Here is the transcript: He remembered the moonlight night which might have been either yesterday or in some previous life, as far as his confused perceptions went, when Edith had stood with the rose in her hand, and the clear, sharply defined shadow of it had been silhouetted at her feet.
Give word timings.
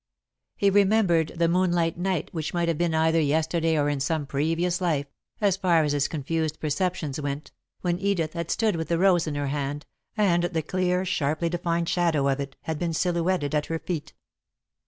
He 0.55 0.71
remembered 0.71 1.33
the 1.35 1.47
moonlight 1.47 1.95
night 1.95 2.29
which 2.31 2.55
might 2.55 2.67
have 2.67 2.77
been 2.79 2.95
either 2.95 3.21
yesterday 3.21 3.77
or 3.77 3.87
in 3.87 3.99
some 3.99 4.25
previous 4.25 4.81
life, 4.81 5.05
as 5.39 5.57
far 5.57 5.83
as 5.83 5.91
his 5.91 6.07
confused 6.07 6.59
perceptions 6.59 7.21
went, 7.21 7.51
when 7.81 7.99
Edith 7.99 8.33
had 8.33 8.49
stood 8.49 8.75
with 8.75 8.87
the 8.87 8.97
rose 8.97 9.27
in 9.27 9.35
her 9.35 9.49
hand, 9.49 9.85
and 10.17 10.45
the 10.45 10.63
clear, 10.63 11.05
sharply 11.05 11.49
defined 11.49 11.87
shadow 11.87 12.27
of 12.29 12.39
it 12.39 12.55
had 12.61 12.79
been 12.79 12.93
silhouetted 12.93 13.53
at 13.53 13.67
her 13.67 13.77
feet. 13.77 14.13